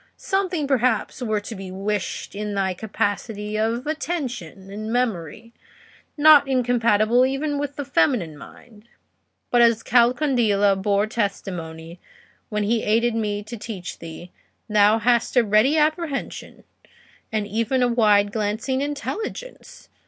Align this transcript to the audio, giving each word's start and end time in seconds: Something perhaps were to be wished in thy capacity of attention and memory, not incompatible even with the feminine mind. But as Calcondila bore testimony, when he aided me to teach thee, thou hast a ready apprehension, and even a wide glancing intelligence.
Something 0.17 0.65
perhaps 0.67 1.21
were 1.21 1.39
to 1.41 1.53
be 1.53 1.69
wished 1.69 2.33
in 2.33 2.55
thy 2.55 2.73
capacity 2.73 3.55
of 3.55 3.85
attention 3.85 4.71
and 4.71 4.91
memory, 4.91 5.53
not 6.17 6.47
incompatible 6.47 7.23
even 7.23 7.59
with 7.59 7.75
the 7.75 7.85
feminine 7.85 8.35
mind. 8.35 8.89
But 9.51 9.61
as 9.61 9.83
Calcondila 9.83 10.75
bore 10.77 11.05
testimony, 11.05 11.99
when 12.49 12.63
he 12.63 12.81
aided 12.83 13.13
me 13.13 13.43
to 13.43 13.55
teach 13.55 13.99
thee, 13.99 14.31
thou 14.67 14.97
hast 14.97 15.37
a 15.37 15.43
ready 15.43 15.77
apprehension, 15.77 16.63
and 17.31 17.45
even 17.45 17.83
a 17.83 17.87
wide 17.87 18.31
glancing 18.31 18.81
intelligence. 18.81 19.87